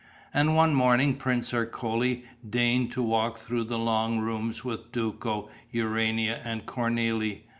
[0.33, 6.41] And one morning Prince Ercole deigned to walk through the long rooms with Duco, Urania
[6.43, 7.41] and Cornélie.